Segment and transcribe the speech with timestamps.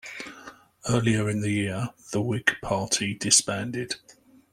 [0.89, 3.97] Earlier in the year, the Whig Party disbanded.